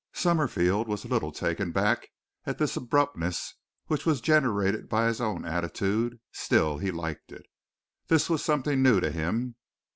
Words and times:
Summerfield 0.13 0.87
was 0.87 1.05
a 1.05 1.07
little 1.07 1.31
taken 1.31 1.71
back 1.71 2.07
at 2.47 2.57
this 2.57 2.75
abruptness 2.75 3.53
which 3.85 4.03
was 4.03 4.19
generated 4.19 4.89
by 4.89 5.05
his 5.05 5.21
own 5.21 5.45
attitude; 5.45 6.19
still 6.31 6.79
he 6.79 6.89
liked 6.89 7.31
it. 7.31 7.45
This 8.07 8.27
was 8.27 8.43
something 8.43 8.81
new 8.81 8.99
to 8.99 9.11
him. 9.11 9.57